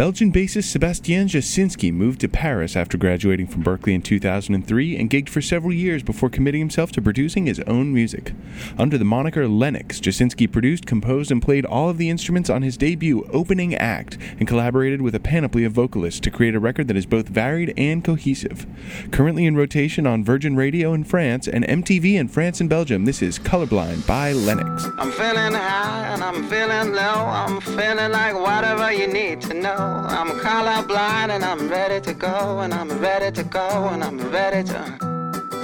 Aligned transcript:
Belgian 0.00 0.32
bassist 0.32 0.70
Sebastian 0.70 1.28
Jasinski 1.28 1.92
moved 1.92 2.22
to 2.22 2.28
Paris 2.28 2.74
after 2.74 2.96
graduating 2.96 3.46
from 3.46 3.62
Berklee 3.62 3.92
in 3.92 4.00
2003 4.00 4.96
and 4.96 5.10
gigged 5.10 5.28
for 5.28 5.42
several 5.42 5.74
years 5.74 6.02
before 6.02 6.30
committing 6.30 6.62
himself 6.62 6.90
to 6.92 7.02
producing 7.02 7.44
his 7.44 7.60
own 7.66 7.92
music. 7.92 8.32
Under 8.78 8.96
the 8.96 9.04
moniker 9.04 9.46
Lenox, 9.46 10.00
Jasinski 10.00 10.50
produced, 10.50 10.86
composed, 10.86 11.30
and 11.30 11.42
played 11.42 11.66
all 11.66 11.90
of 11.90 11.98
the 11.98 12.08
instruments 12.08 12.48
on 12.48 12.62
his 12.62 12.78
debut 12.78 13.28
opening 13.30 13.74
act 13.74 14.16
and 14.38 14.48
collaborated 14.48 15.02
with 15.02 15.14
a 15.14 15.20
panoply 15.20 15.64
of 15.64 15.72
vocalists 15.72 16.20
to 16.20 16.30
create 16.30 16.54
a 16.54 16.60
record 16.60 16.88
that 16.88 16.96
is 16.96 17.04
both 17.04 17.28
varied 17.28 17.74
and 17.76 18.02
cohesive. 18.02 18.66
Currently 19.10 19.44
in 19.44 19.54
rotation 19.54 20.06
on 20.06 20.24
Virgin 20.24 20.56
Radio 20.56 20.94
in 20.94 21.04
France 21.04 21.46
and 21.46 21.62
MTV 21.62 22.14
in 22.14 22.28
France 22.28 22.58
and 22.58 22.70
Belgium, 22.70 23.04
this 23.04 23.20
is 23.20 23.38
Colorblind 23.38 24.06
by 24.06 24.32
Lenox. 24.32 24.86
I'm 24.96 25.12
feeling 25.12 25.52
high 25.52 26.14
and 26.14 26.24
I'm 26.24 26.48
feeling 26.48 26.94
low. 26.94 27.26
I'm 27.26 27.60
feeling 27.60 28.12
like 28.12 28.34
whatever 28.34 28.90
you 28.90 29.06
need 29.06 29.42
to 29.42 29.52
know. 29.52 29.89
I'm 30.18 30.30
colorblind 30.40 31.30
and 31.30 31.44
I'm 31.44 31.68
ready 31.68 32.00
to 32.00 32.14
go, 32.14 32.60
and 32.60 32.72
I'm 32.74 32.90
ready 32.98 33.30
to 33.30 33.42
go, 33.44 33.88
and 33.92 34.02
I'm 34.02 34.18
ready 34.30 34.62
to. 34.68 34.82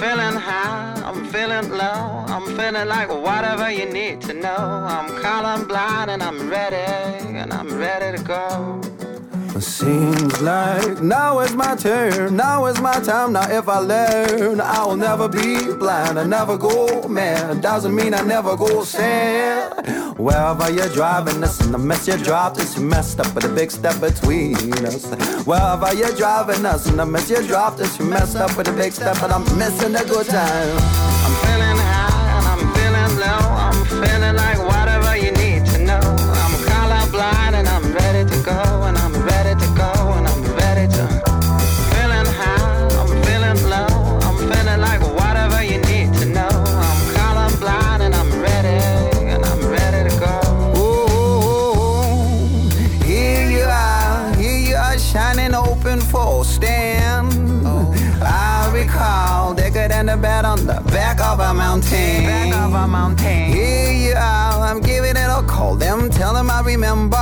Feeling 0.00 0.36
high, 0.48 1.00
I'm 1.04 1.24
feeling 1.26 1.70
low, 1.70 2.24
I'm 2.34 2.44
feeling 2.56 2.88
like 2.88 3.08
whatever 3.08 3.70
you 3.70 3.86
need 3.86 4.20
to 4.22 4.34
know. 4.34 4.56
I'm 4.96 5.08
colorblind 5.22 6.08
and 6.08 6.22
I'm 6.22 6.50
ready, 6.50 6.76
and 7.36 7.52
I'm 7.52 7.78
ready 7.78 8.16
to 8.16 8.24
go. 8.24 8.80
Seems 9.60 10.40
like 10.40 11.00
now 11.00 11.38
is 11.38 11.54
my 11.54 11.76
turn, 11.76 12.34
now 12.36 12.66
is 12.66 12.80
my 12.80 12.98
time. 13.00 13.32
Now, 13.32 13.48
if 13.48 13.68
I 13.68 13.78
learn, 13.78 14.60
I 14.60 14.84
will 14.84 14.96
never 14.96 15.28
be 15.28 15.72
blind. 15.74 16.18
I 16.18 16.24
never 16.24 16.58
go 16.58 17.06
mad. 17.06 17.60
Doesn't 17.60 17.94
mean 17.94 18.12
I 18.12 18.22
never 18.22 18.56
go 18.56 18.82
sad. 18.82 19.86
Wherever 20.16 20.70
you're 20.70 20.88
driving 20.88 21.42
us, 21.42 21.60
and 21.60 21.72
the 21.72 21.78
mess 21.78 22.06
you 22.06 22.16
dropped 22.16 22.58
is 22.58 22.76
you 22.76 22.82
messed 22.82 23.18
up 23.20 23.34
with 23.34 23.44
a 23.44 23.48
big 23.48 23.70
step 23.70 23.98
between 24.00 24.56
us. 24.84 25.06
Wherever 25.46 25.92
you're 25.94 26.14
driving 26.14 26.64
us, 26.66 26.86
and 26.86 26.98
the 26.98 27.06
mess 27.06 27.30
you 27.30 27.42
dropped 27.46 27.80
is 27.80 27.98
you 27.98 28.04
messed 28.04 28.36
up 28.36 28.56
with 28.56 28.68
a 28.68 28.72
big 28.72 28.92
step, 28.92 29.16
but 29.20 29.32
I'm 29.32 29.44
missing 29.58 29.94
a 29.94 30.04
good 30.04 30.26
time. 30.26 30.76
I'm 31.24 31.34
feeling 31.46 31.81
open 56.42 56.48
for 56.48 56.48
a 56.48 56.54
stand. 56.54 57.66
I 58.22 58.70
recall 58.72 59.54
thicker 59.54 59.88
than 59.88 60.06
the 60.06 60.16
bed 60.16 60.44
on 60.44 60.66
the 60.66 60.80
back 60.90 61.20
of 61.20 61.40
a 61.40 61.54
mountain. 61.54 62.24
Back 62.24 62.54
of 62.54 62.74
a 62.74 62.86
mountain. 62.86 63.52
Here 63.52 63.92
you 63.92 64.14
are, 64.14 64.60
I'm 64.60 64.80
giving 64.80 65.16
it 65.16 65.28
a 65.28 65.42
call. 65.46 65.76
Them 65.76 66.10
tell 66.10 66.34
them 66.34 66.50
I 66.50 66.60
remember. 66.62 67.16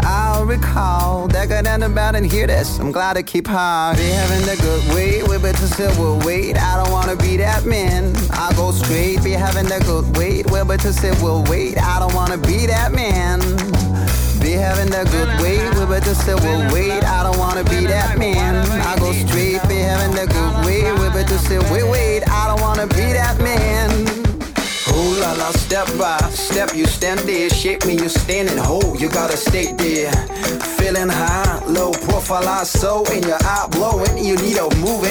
I'll 0.00 0.46
recall 0.46 1.28
thicker 1.28 1.62
than 1.62 1.80
the 1.80 1.88
bed 1.88 2.14
and 2.14 2.30
hear 2.30 2.46
this. 2.46 2.78
I'm 2.78 2.92
glad 2.92 3.14
to 3.14 3.22
keep 3.22 3.46
high. 3.46 3.94
They 3.96 4.10
having 4.10 4.46
the 4.46 4.56
good 4.62 4.94
weight, 4.94 5.28
whip 5.28 5.44
it 5.44 5.56
to 5.56 5.66
silver 5.66 6.24
weight. 6.26 6.56
I 6.56 6.82
don't 6.82 6.92
wanna 6.92 7.16
be 7.16 7.36
that 7.38 7.64
man. 7.64 8.14
I'll 8.32 8.54
go 8.54 8.72
straight, 8.72 9.22
be 9.24 9.32
having 9.32 9.66
the 9.66 9.80
good 9.84 10.16
weight, 10.16 10.50
whip 10.50 10.70
it 10.70 10.80
to 10.80 10.92
silver 10.92 11.40
weight. 11.50 11.78
I 11.78 11.98
don't 12.00 12.14
wanna 12.14 12.38
be 12.38 12.66
that 12.66 12.92
man. 12.92 13.40
Be 14.40 14.52
having 14.52 14.88
the 14.90 15.04
good 15.10 15.28
weight, 15.42 15.67
whip 15.88 16.02
it 16.02 16.04
to 16.04 16.14
silver 16.14 16.72
weight. 16.72 17.02
I 17.04 17.22
don't 17.22 17.38
wanna 17.38 17.64
be 17.64 17.86
that 17.86 18.18
man. 18.18 18.56
I 18.82 18.98
go 18.98 19.12
straight, 19.12 19.60
be 19.68 19.76
having 19.76 20.14
the 20.14 20.26
good 20.26 20.66
weight, 20.66 20.92
whip 20.98 21.14
it 21.14 21.26
to 21.28 21.38
silver 21.38 21.86
weight. 21.90 22.22
I 22.28 22.48
don't 22.48 22.60
wanna 22.60 22.86
be 22.86 23.12
that 23.12 23.38
man. 23.40 23.90
Ooh 24.92 25.20
la 25.20 25.32
la, 25.32 25.50
step 25.52 25.86
by 25.96 26.18
step, 26.30 26.74
you 26.74 26.86
stand 26.86 27.20
there. 27.20 27.48
Shape 27.48 27.86
me, 27.86 27.94
you 27.94 28.08
standing 28.08 28.58
whole. 28.58 28.96
You 28.96 29.08
gotta 29.08 29.36
stay 29.36 29.72
there. 29.72 30.12
Feeling 30.76 31.08
high, 31.08 31.62
low 31.66 31.92
profile, 31.92 32.46
I 32.46 32.64
so 32.64 33.04
in 33.12 33.22
your 33.22 33.38
eye 33.40 33.68
blowing. 33.70 34.18
You 34.18 34.36
need 34.36 34.58
a 34.58 34.68
moving 34.76 35.07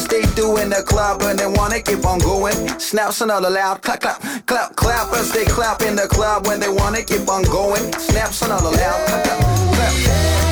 as 0.00 0.08
they 0.08 0.22
do 0.34 0.56
in 0.56 0.70
the 0.70 0.82
club, 0.82 1.22
and 1.22 1.38
they 1.38 1.46
wanna 1.46 1.80
keep 1.80 2.04
on 2.04 2.18
going. 2.20 2.56
Snaps 2.78 3.20
another 3.20 3.50
loud 3.50 3.82
clap, 3.82 4.00
clap, 4.00 4.20
clap, 4.46 4.76
clap 4.76 5.12
as 5.14 5.30
they 5.32 5.44
clap 5.44 5.82
in 5.82 5.94
the 5.96 6.08
club 6.08 6.46
when 6.46 6.58
they 6.60 6.68
wanna 6.68 7.02
keep 7.02 7.28
on 7.28 7.42
going. 7.44 7.92
Snaps 7.98 8.42
another 8.42 8.70
loud 8.70 9.00
clap, 9.06 9.24
clap, 9.24 9.40
clap. 9.74 10.49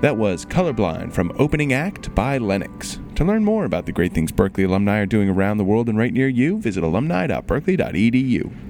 That 0.00 0.18
was 0.18 0.44
Colorblind 0.44 1.12
from 1.12 1.32
Opening 1.38 1.72
Act 1.72 2.14
by 2.14 2.36
Lenox. 2.36 3.00
To 3.14 3.24
learn 3.24 3.42
more 3.44 3.64
about 3.64 3.86
the 3.86 3.92
great 3.92 4.12
things 4.12 4.30
Berklee 4.30 4.66
alumni 4.66 4.98
are 4.98 5.06
doing 5.06 5.30
around 5.30 5.56
the 5.56 5.64
world 5.64 5.88
and 5.88 5.96
right 5.96 6.12
near 6.12 6.28
you, 6.28 6.58
visit 6.58 6.84
alumni.berklee.edu. 6.84 8.65